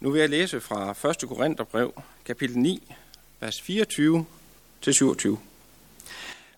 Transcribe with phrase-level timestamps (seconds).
[0.00, 1.28] Nu vil jeg læse fra 1.
[1.28, 2.94] Korintherbrev, kapitel 9,
[3.40, 4.26] vers 24
[4.80, 5.38] til 27.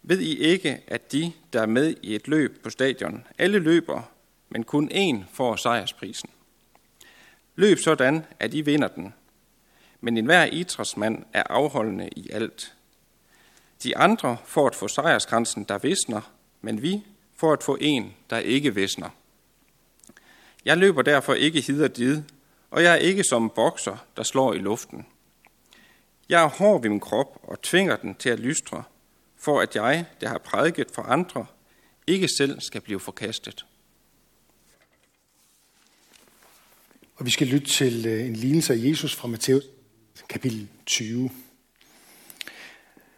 [0.02, 4.02] Ved I ikke, at de, der er med i et løb på stadion, alle løber,
[4.48, 6.30] men kun én får sejrsprisen?
[7.56, 9.14] Løb sådan, at I vinder den.
[10.00, 12.74] Men enhver idrætsmand er afholdende i alt.
[13.82, 17.02] De andre får at få sejrskransen, der visner, men vi
[17.36, 19.10] får at få en, der ikke visner.
[20.64, 22.22] Jeg løber derfor ikke hid og did,
[22.70, 25.06] og jeg er ikke som en bokser, der slår i luften.
[26.28, 28.82] Jeg er hård ved min krop og tvinger den til at lystre,
[29.36, 31.46] for at jeg, der har prædiket for andre,
[32.06, 33.66] ikke selv skal blive forkastet.
[37.16, 39.64] Og vi skal lytte til øh, en lignelse af Jesus fra Matthæus
[40.28, 41.30] kapitel 20.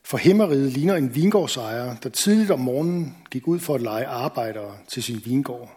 [0.02, 4.78] For himmeriget ligner en vingårdsejer, der tidligt om morgenen gik ud for at lege arbejdere
[4.88, 5.76] til sin vingård.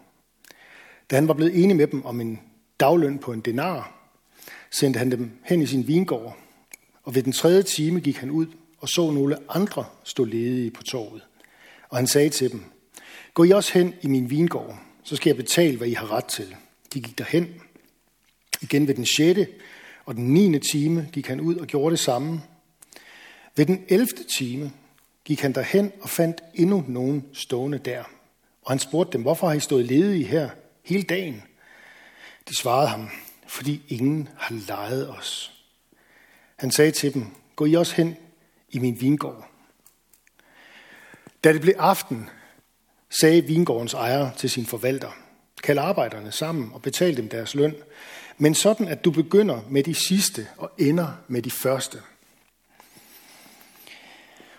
[1.10, 2.40] Da han var blevet enig med dem om en
[2.80, 4.10] dagløn på en denar,
[4.70, 6.36] sendte han dem hen i sin vingård,
[7.02, 8.46] og ved den tredje time gik han ud
[8.78, 11.22] og så nogle andre stå ledige på torvet.
[11.88, 12.64] Og han sagde til dem,
[13.34, 16.24] gå I også hen i min vingård, så skal jeg betale, hvad I har ret
[16.24, 16.56] til.
[16.94, 17.54] De gik derhen.
[18.62, 19.48] Igen ved den sjette
[20.04, 22.42] og den niende time gik han ud og gjorde det samme.
[23.56, 24.72] Ved den elfte time
[25.24, 28.04] gik han derhen og fandt endnu nogen stående der.
[28.62, 30.50] Og han spurgte dem, hvorfor har I stået ledige her
[30.84, 31.42] hele dagen?
[32.48, 33.10] De svarede ham,
[33.46, 35.52] fordi ingen har lejet os.
[36.56, 38.16] Han sagde til dem, gå I også hen
[38.68, 39.48] i min vingård.
[41.44, 42.30] Da det blev aften,
[43.20, 45.10] sagde vingårdens ejer til sin forvalter,
[45.62, 47.74] kald arbejderne sammen og betal dem deres løn,
[48.38, 52.02] men sådan at du begynder med de sidste og ender med de første.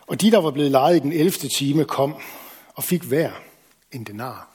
[0.08, 1.32] Og de, der var blevet lejet i den 11.
[1.58, 2.16] time, kom
[2.74, 3.32] og fik hver
[3.92, 4.50] en denar.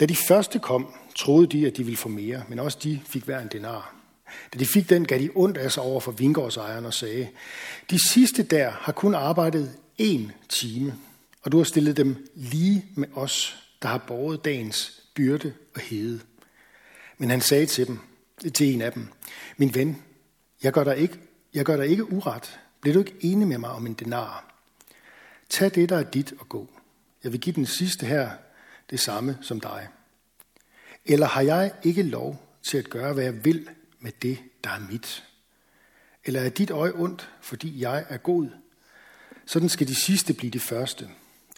[0.00, 3.24] Da de første kom, troede de, at de ville få mere, men også de fik
[3.24, 3.94] hver en denar.
[4.54, 7.28] Da de fik den, gav de ondt af sig over for vingårdsejeren og sagde,
[7.90, 10.94] de sidste der har kun arbejdet en time,
[11.42, 16.20] og du har stillet dem lige med os, der har båret dagens byrde og hede.
[17.18, 17.98] Men han sagde til, dem,
[18.54, 19.08] til en af dem,
[19.56, 20.02] min ven,
[20.62, 21.18] jeg gør dig ikke,
[21.54, 22.60] jeg gør dig ikke uret.
[22.80, 24.54] Bliver du ikke enig med mig om en denar?
[25.48, 26.70] Tag det, der er dit og gå.
[27.24, 28.30] Jeg vil give den sidste her
[28.90, 29.88] det samme som dig.
[31.06, 33.68] Eller har jeg ikke lov til at gøre, hvad jeg vil
[34.00, 35.24] med det, der er mit?
[36.24, 38.48] Eller er dit øje ondt, fordi jeg er god?
[39.46, 41.08] Sådan skal de sidste blive de første,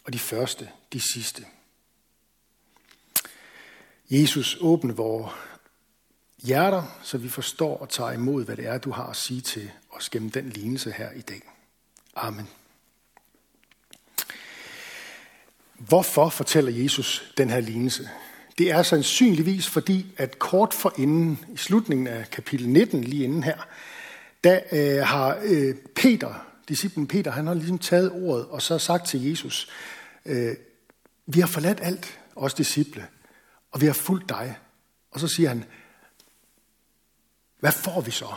[0.03, 1.45] og de første de sidste.
[4.09, 5.33] Jesus, åbne vores
[6.43, 9.71] hjerter, så vi forstår og tager imod, hvad det er, du har at sige til
[9.89, 11.41] os gennem den lignelse her i dag.
[12.15, 12.49] Amen.
[15.73, 18.09] Hvorfor fortæller Jesus den her lignelse?
[18.59, 23.57] Det er sandsynligvis fordi, at kort forinden, i slutningen af kapitel 19, lige inden her,
[24.43, 29.07] der øh, har øh, Peter, disciplen Peter, han har ligesom taget ordet og så sagt
[29.07, 29.69] til Jesus,
[30.25, 30.55] øh,
[31.27, 33.07] vi har forladt alt, os disciple,
[33.71, 34.57] og vi har fulgt dig.
[35.11, 35.65] Og så siger han,
[37.59, 38.33] hvad får vi så?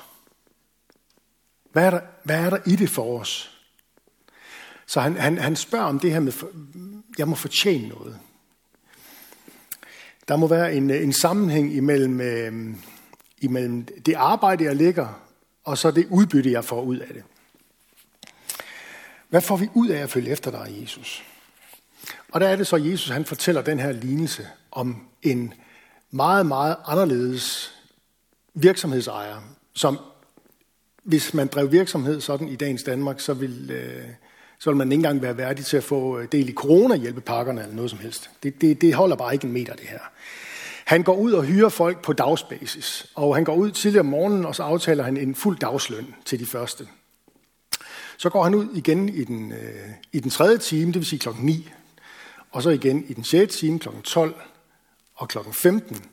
[1.73, 3.59] Hvad er der, hvad er der i det for os?
[4.87, 6.33] Så han, han, han spørger om det her med,
[7.19, 8.19] jeg må fortjene noget.
[10.29, 12.75] Der må være en, en sammenhæng imellem, øh,
[13.39, 15.23] imellem det arbejde, jeg lægger,
[15.65, 17.23] og så det udbytte, jeg får ud af det.
[19.29, 21.25] Hvad får vi ud af at følge efter dig, Jesus?
[22.33, 25.55] Og der er det så, at Jesus han fortæller den her lignelse om en
[26.11, 27.75] meget, meget anderledes
[28.55, 29.41] virksomhedsejer,
[29.75, 29.99] som
[31.03, 34.05] hvis man drev virksomhed sådan i dagens Danmark, så vil, øh,
[34.63, 37.75] så vil man ikke engang være værdig til at få øh, del i corona-hjælpepakkerne eller
[37.75, 38.31] noget som helst.
[38.43, 39.99] Det, det, det holder bare ikke en meter, det her.
[40.85, 44.45] Han går ud og hyrer folk på dagsbasis, og han går ud tidligere om morgenen,
[44.45, 46.87] og så aftaler han en fuld dagsløn til de første.
[48.17, 51.19] Så går han ud igen i den, øh, i den tredje time, det vil sige
[51.19, 51.71] klokken 9,
[52.51, 54.35] og så igen i den sjette time klokken 12
[55.15, 56.05] og klokken 15.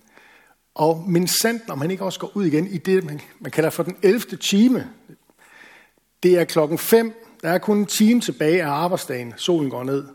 [0.75, 3.69] Og men sandt, når han ikke også går ud igen i det, man, man kalder
[3.69, 4.19] for den 11.
[4.37, 4.89] time.
[6.23, 10.07] Det er klokken 5, der er kun en time tilbage af arbejdsdagen, solen går ned.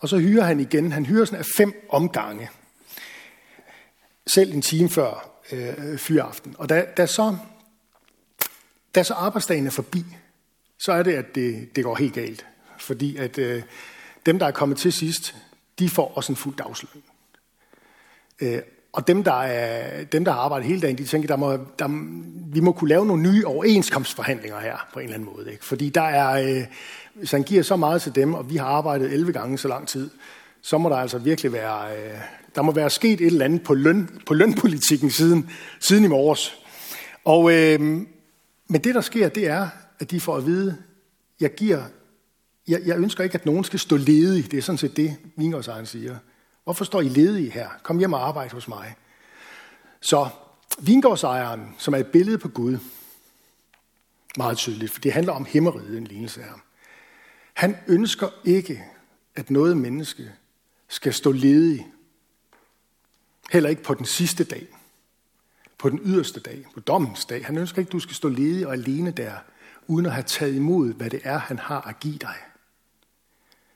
[0.00, 2.50] Og så hyrer han igen, han hyrer sådan af fem omgange.
[4.34, 6.54] Selv en time før øh, fyraften.
[6.58, 7.36] Og da, da, så,
[8.94, 10.04] da så arbejdsdagen er forbi,
[10.78, 12.46] så er det, at det, det går helt galt.
[12.78, 13.62] Fordi at øh,
[14.26, 15.34] dem, der er kommet til sidst,
[15.78, 17.02] de får også en fuld dagsløn.
[18.40, 21.58] Øh, og dem der, er, dem, der har arbejdet hele dagen, de tænker, der må,
[21.78, 21.88] der,
[22.52, 25.52] vi må kunne lave nogle nye overenskomstforhandlinger her, på en eller anden måde.
[25.52, 25.64] Ikke?
[25.64, 26.66] Fordi der er, øh,
[27.14, 29.88] hvis han giver så meget til dem, og vi har arbejdet 11 gange så lang
[29.88, 30.10] tid,
[30.62, 32.18] så må der altså virkelig være, øh,
[32.54, 35.50] Der må være sket et eller andet på, løn, på lønpolitikken siden,
[35.80, 36.56] siden i morges.
[37.24, 37.80] Og, øh,
[38.68, 40.76] men det, der sker, det er, at de får at vide,
[41.40, 41.82] jeg giver,
[42.68, 44.50] jeg, jeg ønsker ikke, at nogen skal stå ledig.
[44.50, 46.16] Det er sådan set det, vingårdsejeren siger.
[46.64, 47.68] Hvorfor står I ledige her?
[47.82, 48.94] Kom hjem og arbejde hos mig.
[50.00, 50.28] Så
[50.78, 52.78] vingårdsejeren, som er et billede på Gud,
[54.36, 56.60] meget tydeligt, for det handler om himmeriget, en lignelse her.
[57.54, 58.84] Han ønsker ikke,
[59.34, 60.32] at noget menneske
[60.88, 61.86] skal stå ledig.
[63.50, 64.66] Heller ikke på den sidste dag.
[65.78, 66.64] På den yderste dag.
[66.74, 67.46] På dommens dag.
[67.46, 69.32] Han ønsker ikke, at du skal stå ledig og alene der,
[69.86, 72.36] uden at have taget imod, hvad det er, han har at give dig.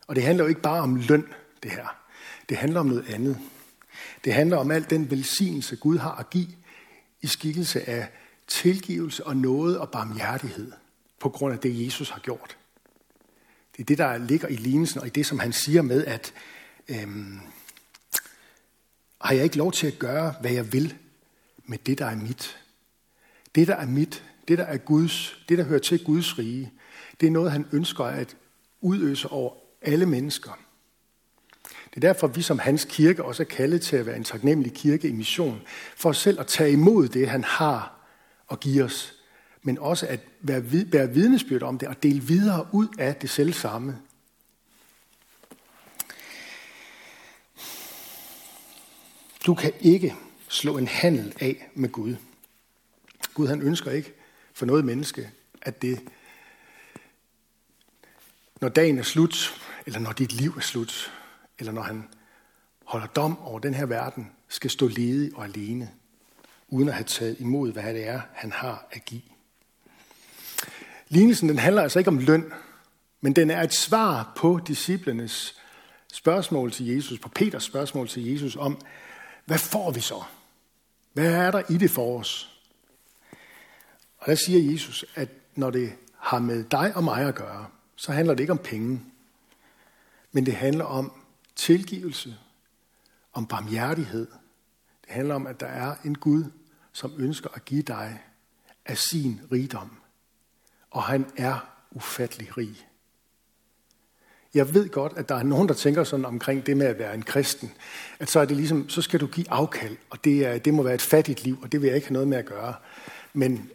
[0.07, 2.04] Og det handler jo ikke bare om løn, det her.
[2.49, 3.39] Det handler om noget andet.
[4.25, 6.49] Det handler om al den velsignelse, Gud har at give
[7.23, 8.09] i skikkelse af
[8.47, 10.73] tilgivelse og noget og barmhjertighed
[11.21, 12.57] på grund af det, Jesus har gjort.
[13.77, 16.33] Det er det, der ligger i lignelsen, og i det, som han siger med, at
[16.89, 17.41] øhm,
[19.21, 20.95] har jeg ikke lov til at gøre, hvad jeg vil
[21.65, 22.59] med det, der er mit.
[23.55, 26.73] Det, der er mit, det, der er Guds, det, der hører til Guds rige,
[27.21, 28.37] det er noget, han ønsker at
[28.81, 30.64] udøse over alle mennesker.
[31.95, 34.73] Det er derfor, vi som hans kirke også er kaldet til at være en taknemmelig
[34.73, 35.63] kirke i mission,
[35.97, 37.95] for os selv at tage imod det, han har
[38.47, 39.15] og give os,
[39.63, 40.63] men også at være,
[40.93, 43.99] være vidnesbyrd om det og dele videre ud af det selv samme.
[49.47, 50.15] Du kan ikke
[50.49, 52.17] slå en handel af med Gud.
[53.35, 54.13] Gud han ønsker ikke
[54.55, 55.31] for noget menneske,
[55.63, 56.01] at det,
[58.61, 61.13] når dagen er slut, eller når dit liv er slut,
[61.59, 62.09] eller når han
[62.85, 65.91] holder dom over den her verden, skal stå ledig og alene
[66.69, 69.23] uden at have taget imod, hvad det er, han har at give.
[71.09, 72.53] Lignelsen den handler altså ikke om løn,
[73.21, 75.61] men den er et svar på disciplenes
[76.13, 78.81] spørgsmål til Jesus, på Peters spørgsmål til Jesus om,
[79.45, 80.23] hvad får vi så?
[81.13, 82.61] Hvad er der i det for os?
[84.19, 87.67] Og der siger Jesus, at når det har med dig og mig at gøre,
[87.97, 89.01] så handler det ikke om penge,
[90.33, 91.13] men det handler om
[91.57, 92.37] tilgivelse,
[93.33, 94.27] om barmhjertighed.
[95.05, 96.45] Det handler om, at der er en Gud,
[96.93, 98.23] som ønsker at give dig
[98.87, 99.91] af sin rigdom.
[100.91, 102.89] Og han er ufattelig rig.
[104.55, 107.15] Jeg ved godt, at der er nogen, der tænker sådan omkring det med at være
[107.15, 107.73] en kristen,
[108.19, 110.83] at så er det ligesom, så skal du give afkald, og det, er, det må
[110.83, 112.75] være et fattigt liv, og det vil jeg ikke have noget med at gøre.
[113.33, 113.71] Men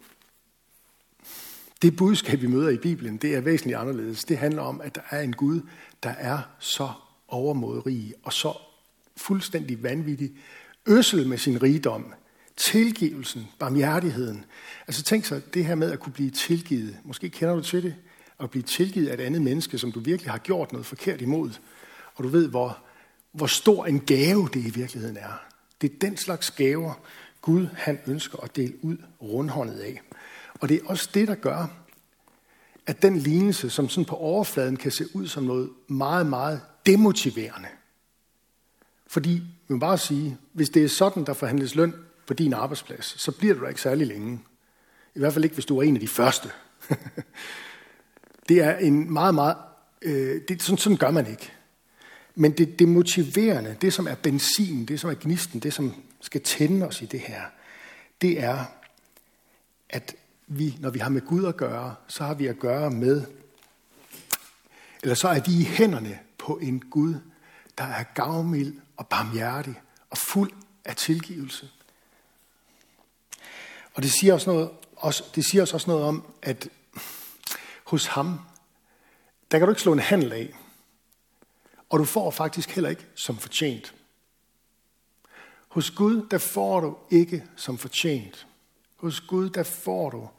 [1.81, 4.23] det budskab, vi møder i Bibelen, det er væsentligt anderledes.
[4.23, 5.61] Det handler om, at der er en Gud,
[6.03, 6.91] der er så
[7.33, 8.53] overmodrig og så
[9.17, 10.31] fuldstændig vanvittig,
[10.85, 12.13] øssel med sin rigdom,
[12.59, 14.45] Tilgivelsen, barmhjertigheden.
[14.87, 16.97] Altså tænk sig det her med at kunne blive tilgivet.
[17.03, 17.95] Måske kender du til det.
[18.39, 21.49] At blive tilgivet af et andet menneske, som du virkelig har gjort noget forkert imod.
[22.15, 22.77] Og du ved, hvor,
[23.31, 25.41] hvor stor en gave det i virkeligheden er.
[25.81, 26.93] Det er den slags gaver,
[27.41, 30.01] Gud han ønsker at dele ud rundhåndet af.
[30.53, 31.67] Og det er også det, der gør,
[32.85, 37.67] at den lignelse, som sådan på overfladen kan se ud som noget meget, meget demotiverende.
[39.07, 39.33] Fordi,
[39.67, 41.93] man må bare sige, hvis det er sådan, der forhandles løn
[42.27, 44.39] på din arbejdsplads, så bliver du ikke særlig længe.
[45.15, 46.49] I hvert fald ikke, hvis du er en af de første.
[48.49, 49.57] det er en meget, meget...
[50.01, 51.51] Øh, det, sådan, sådan gør man ikke.
[52.35, 56.41] Men det, det motiverende, det som er benzin, det som er gnisten, det som skal
[56.41, 57.41] tænde os i det her,
[58.21, 58.65] det er,
[59.89, 60.15] at
[60.47, 63.23] vi, når vi har med Gud at gøre, så har vi at gøre med,
[65.03, 67.15] eller så er vi i hænderne på en Gud,
[67.77, 70.51] der er gavmild og barmhjertig og fuld
[70.85, 71.69] af tilgivelse.
[73.93, 76.69] Og det siger, også noget, også, det siger os også noget om, at
[77.83, 78.39] hos ham,
[79.51, 80.53] der kan du ikke slå en handel af.
[81.89, 83.95] Og du får faktisk heller ikke som fortjent.
[85.67, 88.47] Hos Gud, der får du ikke som fortjent.
[88.95, 90.29] Hos Gud, der får du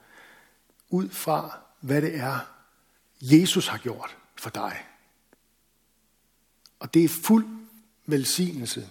[0.88, 2.38] ud fra, hvad det er,
[3.20, 4.89] Jesus har gjort for dig.
[6.80, 7.46] Og det er fuld
[8.06, 8.88] velsignelse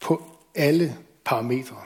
[0.00, 1.84] på alle parametre.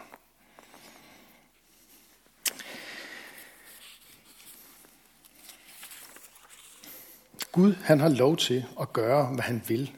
[7.53, 9.93] Gud han har lov til at gøre, hvad han vil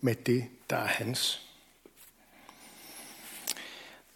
[0.00, 1.46] med det, der er hans.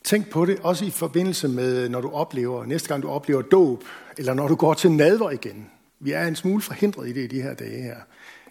[0.05, 3.85] Tænk på det også i forbindelse med, når du oplever, næste gang du oplever dåb,
[4.19, 5.71] eller når du går til nadver igen.
[6.01, 8.01] Vi er en smule forhindret i det i de her dage her,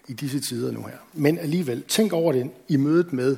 [0.08, 0.98] i disse tider nu her.
[1.12, 3.36] Men alligevel, tænk over det i mødet med,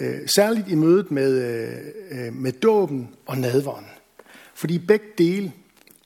[0.00, 3.86] øh, særligt i mødet med, øh, øh, med dåben og nadveren.
[4.54, 5.52] Fordi begge dele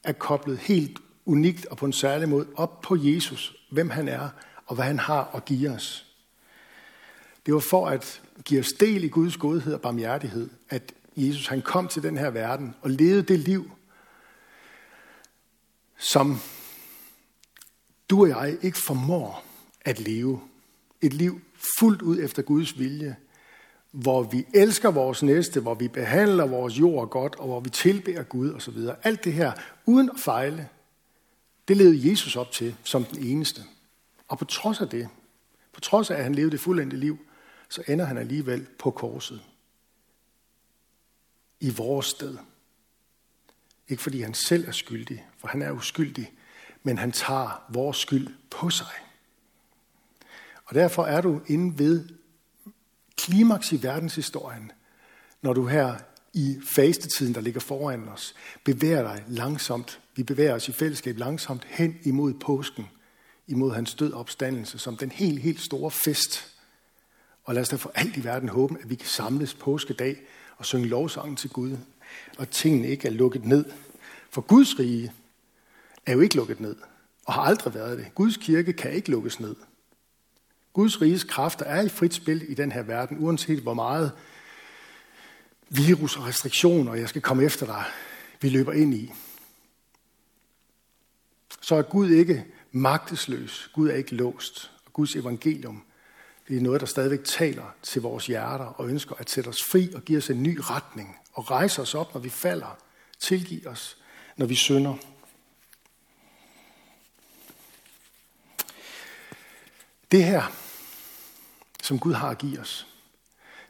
[0.03, 4.29] er koblet helt unikt og på en særlig måde op på Jesus, hvem han er
[4.65, 6.05] og hvad han har at give os.
[7.45, 11.61] Det var for at give os del i Guds godhed og barmhjertighed, at Jesus han
[11.61, 13.71] kom til den her verden og levede det liv,
[15.97, 16.39] som
[18.09, 19.46] du og jeg ikke formår
[19.87, 20.41] at leve.
[21.01, 21.41] Et liv
[21.79, 23.15] fuldt ud efter Guds vilje,
[23.91, 28.23] hvor vi elsker vores næste, hvor vi behandler vores jord godt, og hvor vi tilbærer
[28.23, 28.77] Gud osv.
[29.03, 29.51] Alt det her,
[29.85, 30.69] uden at fejle,
[31.67, 33.61] det levede Jesus op til som den eneste.
[34.27, 35.09] Og på trods af det,
[35.73, 37.17] på trods af at han levede det fuldendte liv,
[37.69, 39.41] så ender han alligevel på korset.
[41.59, 42.37] I vores sted.
[43.87, 46.33] Ikke fordi han selv er skyldig, for han er uskyldig,
[46.83, 49.06] men han tager vores skyld på sig.
[50.67, 52.09] Og derfor er du inde ved
[53.17, 54.71] klimaks i verdenshistorien,
[55.41, 55.95] når du her
[56.33, 59.99] i fastetiden, der ligger foran os, bevæger dig langsomt.
[60.15, 62.89] Vi bevæger os i fællesskab langsomt hen imod påsken,
[63.47, 66.47] imod hans død opstandelse, som den helt, helt store fest.
[67.43, 70.17] Og lad os da for alt i verden håbe, at vi kan samles påskedag
[70.57, 71.77] og synge lovsangen til Gud,
[72.37, 73.65] og tingene ikke er lukket ned.
[74.29, 75.13] For Guds rige
[76.05, 76.75] er jo ikke lukket ned,
[77.25, 78.15] og har aldrig været det.
[78.15, 79.55] Guds kirke kan ikke lukkes ned.
[80.77, 84.11] Guds riges kræfter er i frit spil i den her verden, uanset hvor meget
[85.69, 87.83] virus og restriktioner, jeg skal komme efter dig,
[88.41, 89.13] vi løber ind i.
[91.61, 93.69] Så er Gud ikke magtesløs.
[93.73, 94.71] Gud er ikke låst.
[94.85, 95.83] Og Guds evangelium,
[96.47, 99.89] det er noget, der stadigvæk taler til vores hjerter og ønsker at sætte os fri
[99.95, 102.77] og give os en ny retning og rejse os op, når vi falder.
[103.19, 103.97] Tilgive os,
[104.35, 104.95] når vi synder.
[110.11, 110.66] Det her,
[111.87, 112.87] som Gud har at give os,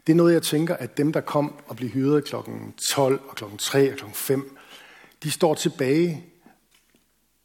[0.06, 3.36] det er noget, jeg tænker, at dem, der kom og blev hyret klokken 12 og
[3.36, 4.56] klokken 3 og klokken 5,
[5.22, 6.24] de står tilbage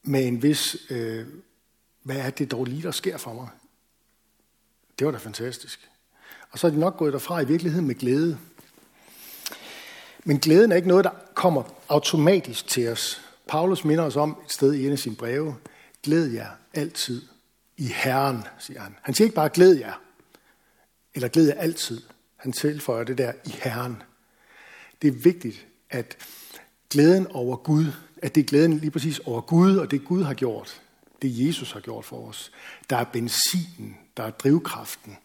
[0.04, 1.26] med en vis, øh,
[2.04, 3.48] hvad er det dog lige, der sker for mig?
[5.00, 5.90] Det var da fantastisk.
[6.52, 8.40] Og så er de nok gået derfra i virkeligheden med glæde.
[10.24, 13.22] Men glæden er ikke noget, der kommer automatisk til os.
[13.48, 15.56] Paulus minder os om et sted i en af sine breve.
[16.04, 17.22] Glæd jer altid
[17.78, 18.96] i Herren, siger han.
[19.02, 19.94] Han siger ikke bare glæd jer,
[21.16, 22.02] eller glæd jer altid.
[22.36, 24.04] Han tilføjer det der i Herren.
[25.02, 26.18] Det er vigtigt, at
[26.90, 27.86] glæden over Gud,
[28.18, 30.82] at det er glæden lige præcis over Gud, og det Gud har gjort,
[31.22, 32.52] det Jesus har gjort for os.
[32.90, 35.18] Der er benzinen, der er drivkraften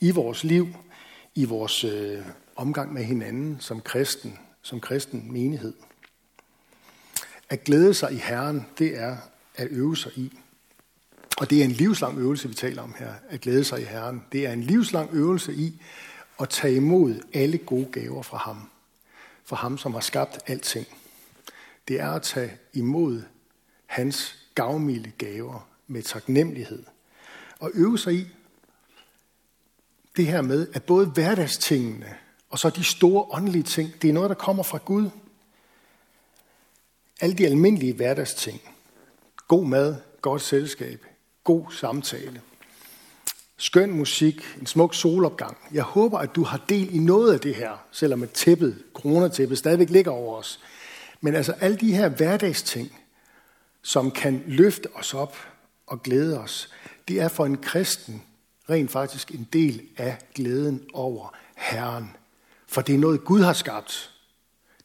[0.00, 0.68] i vores liv,
[1.34, 2.18] i vores øh,
[2.56, 5.72] omgang med hinanden som kristen, som kristen menighed.
[7.48, 9.16] At glæde sig i Herren, det er
[9.54, 10.38] at øve sig i.
[11.36, 14.24] Og det er en livslang øvelse, vi taler om her, at glæde sig i Herren.
[14.32, 15.82] Det er en livslang øvelse i
[16.40, 18.70] at tage imod alle gode gaver fra ham.
[19.44, 20.86] Fra ham, som har skabt alting.
[21.88, 23.22] Det er at tage imod
[23.86, 26.82] hans gavmilde gaver med taknemmelighed.
[27.58, 28.26] Og øve sig i
[30.16, 32.14] det her med, at både hverdagstingene
[32.54, 35.10] og så de store åndelige ting, det er noget, der kommer fra Gud.
[37.20, 38.60] Alle de almindelige hverdagsting.
[39.48, 41.06] God mad, godt selskab,
[41.44, 42.40] god samtale.
[43.56, 45.56] Skøn musik, en smuk solopgang.
[45.72, 49.58] Jeg håber, at du har del i noget af det her, selvom et tæppet, coronatæppet,
[49.58, 50.60] stadigvæk ligger over os.
[51.20, 52.98] Men altså alle de her hverdagsting,
[53.82, 55.36] som kan løfte os op
[55.86, 56.70] og glæde os,
[57.08, 58.22] det er for en kristen
[58.70, 62.16] rent faktisk en del af glæden over Herren.
[62.66, 64.10] For det er noget, Gud har skabt.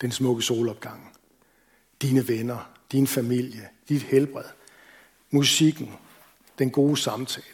[0.02, 1.12] Den smukke solopgang.
[2.02, 4.44] Dine venner, din familie, dit helbred,
[5.32, 5.94] musikken,
[6.60, 7.46] den gode samtale.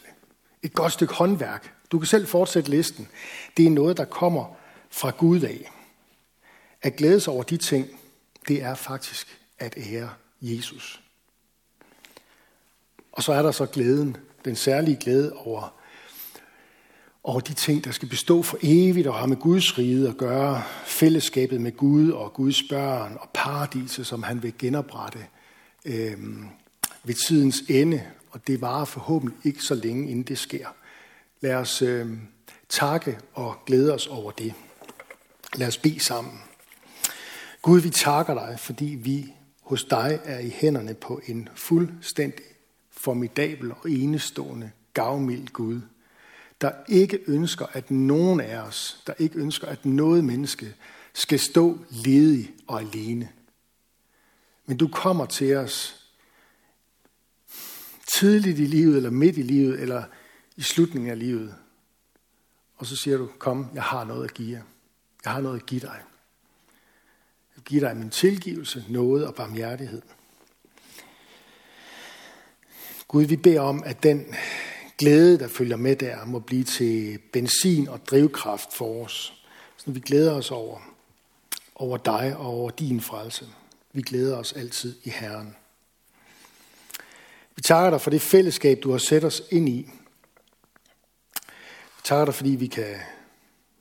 [0.62, 1.72] Et godt stykke håndværk.
[1.92, 3.08] Du kan selv fortsætte listen.
[3.56, 4.56] Det er noget, der kommer
[4.90, 5.72] fra Gud af.
[6.82, 7.86] At glæde sig over de ting,
[8.48, 10.10] det er faktisk at ære
[10.42, 11.00] Jesus.
[13.12, 15.74] Og så er der så glæden, den særlige glæde over,
[17.24, 20.62] over de ting, der skal bestå for evigt og har med Guds rige at gøre,
[20.86, 25.26] fællesskabet med Gud og Guds børn og paradiset, som han vil genoprette
[25.84, 26.18] øh,
[27.04, 28.02] ved tidens ende,
[28.36, 30.66] og det varer forhåbentlig ikke så længe, inden det sker.
[31.40, 32.08] Lad os øh,
[32.68, 34.54] takke og glæde os over det.
[35.54, 36.40] Lad os bede sammen.
[37.62, 42.44] Gud, vi takker dig, fordi vi hos dig er i hænderne på en fuldstændig
[42.90, 45.80] formidabel og enestående gavmild Gud,
[46.60, 50.74] der ikke ønsker, at nogen af os, der ikke ønsker, at noget menneske
[51.14, 53.28] skal stå ledig og alene.
[54.66, 56.05] Men du kommer til os
[58.06, 60.02] tidligt i livet, eller midt i livet, eller
[60.56, 61.54] i slutningen af livet.
[62.76, 64.62] Og så siger du, kom, jeg har noget at give jer.
[65.24, 66.00] Jeg har noget at give dig.
[67.56, 70.02] Jeg giver dig min tilgivelse, noget og barmhjertighed.
[73.08, 74.34] Gud, vi beder om, at den
[74.98, 79.42] glæde, der følger med der, må blive til benzin og drivkraft for os.
[79.76, 80.80] Så vi glæder os over,
[81.74, 83.46] over dig og over din frelse.
[83.92, 85.56] Vi glæder os altid i Herren.
[87.56, 89.90] Vi takker dig for det fællesskab, du har sat os ind i.
[91.96, 92.86] Vi takker dig, fordi vi kan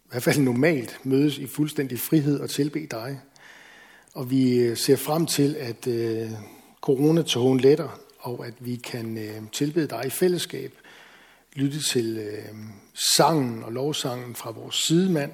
[0.05, 3.19] i hvert fald normalt mødes i fuldstændig frihed og tilbe dig.
[4.13, 6.29] Og vi øh, ser frem til, at øh,
[6.81, 10.73] coronatogen letter, og at vi kan øh, tilbede dig i fællesskab,
[11.53, 12.55] lytte til øh,
[13.17, 15.31] sangen og lovsangen fra vores sidemand.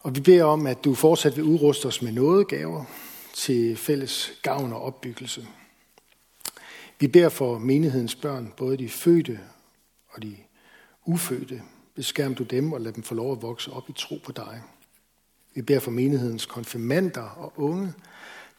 [0.00, 2.84] Og vi beder om, at du fortsat vil udruste os med nådegaver
[3.34, 5.46] til fælles gavn og opbyggelse.
[7.00, 9.40] Vi beder for menighedens børn, både de fødte
[10.08, 10.36] og de
[11.04, 11.62] ufødte.
[11.94, 14.62] Beskærm du dem og lad dem få lov at vokse op i tro på dig.
[15.54, 17.92] Vi beder for menighedens konfirmander og unge.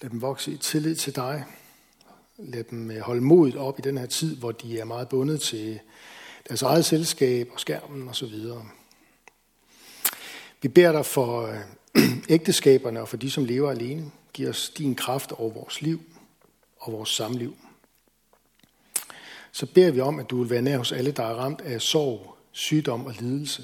[0.01, 1.45] Lad dem vokse i tillid til dig.
[2.37, 5.41] Lad dem øh, holde modet op i den her tid, hvor de er meget bundet
[5.41, 5.79] til
[6.49, 8.33] deres eget selskab og skærmen osv.
[10.61, 11.41] Vi beder dig for
[11.95, 14.11] øh, ægteskaberne og for de, som lever alene.
[14.33, 16.01] Giv os din kraft over vores liv
[16.79, 17.55] og vores samliv.
[19.51, 21.81] Så beder vi om, at du vil være nær hos alle, der er ramt af
[21.81, 23.63] sorg, sygdom og lidelse.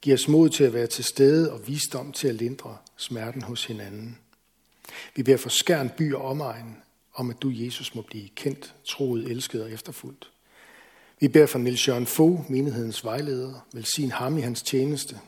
[0.00, 3.64] Giv os mod til at være til stede og visdom til at lindre smerten hos
[3.64, 4.18] hinanden.
[5.16, 6.76] Vi beder for skærn by og omegn
[7.14, 10.30] om, at du, Jesus, må blive kendt, troet, elsket og efterfuldt.
[11.20, 13.66] Vi beder for Nils Jørgen Fogh, menighedens vejleder.
[13.72, 15.20] Velsign ham i hans tjeneste.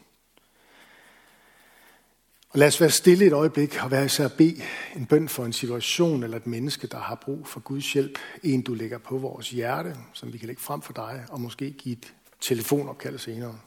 [2.53, 4.63] Og lad os være stille et øjeblik og være især bede
[4.97, 8.19] en bøn for en situation eller et menneske, der har brug for Guds hjælp.
[8.43, 11.71] En, du lægger på vores hjerte, som vi kan lægge frem for dig, og måske
[11.71, 13.59] give et telefonopkald senere.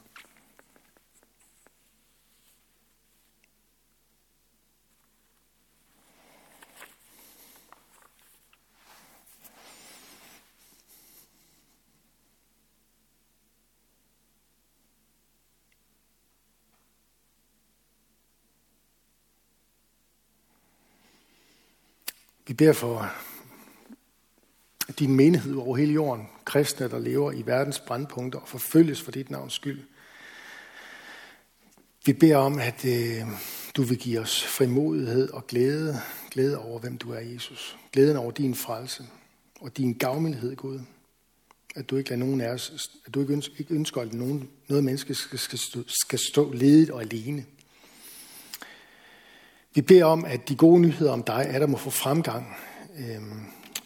[22.54, 23.12] Vi beder for
[24.98, 29.30] din menighed over hele jorden, kristne, der lever i verdens brandpunkter og forfølges for dit
[29.30, 29.82] navns skyld.
[32.06, 33.22] Vi beder om, at øh,
[33.76, 37.76] du vil give os frimodighed og glæde, glæde over, hvem du er, Jesus.
[37.92, 39.06] Glæden over din frelse
[39.60, 40.80] og din gavmildhed, Gud.
[41.76, 44.48] At du ikke lader nogen af os, at du ikke ønsker, ikke ønsker at nogen,
[44.68, 47.46] noget menneske skal, skal, stå, skal stå ledet og alene.
[49.74, 52.56] Vi beder om, at de gode nyheder om dig er der må få fremgang,
[52.98, 53.22] øh,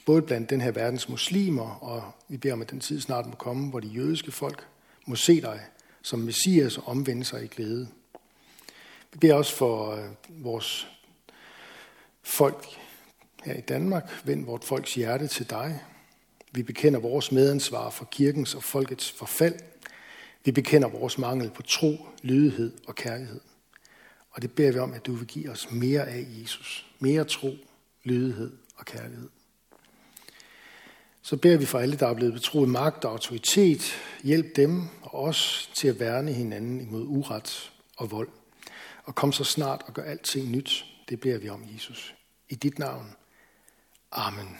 [0.06, 3.34] både blandt den her verdens muslimer, og vi beder om, at den tid snart må
[3.34, 4.66] komme, hvor de jødiske folk
[5.06, 5.60] må se dig
[6.02, 7.88] som messias og omvende sig i glæde.
[9.12, 10.88] Vi beder også for øh, vores
[12.22, 12.66] folk
[13.44, 14.10] her i Danmark.
[14.24, 15.80] Vend vort folks hjerte til dig.
[16.52, 19.54] Vi bekender vores medansvar for kirkens og folkets forfald.
[20.44, 23.40] Vi bekender vores mangel på tro, lydighed og kærlighed.
[24.38, 26.86] Og det beder vi om, at du vil give os mere af Jesus.
[26.98, 27.56] Mere tro,
[28.04, 29.28] lydighed og kærlighed.
[31.22, 33.94] Så beder vi for alle, der er blevet betroet magt og autoritet.
[34.22, 38.28] Hjælp dem og os til at værne hinanden imod uret og vold.
[39.04, 40.84] Og kom så snart og gør alting nyt.
[41.08, 42.14] Det beder vi om, Jesus.
[42.48, 43.06] I dit navn.
[44.12, 44.58] Amen.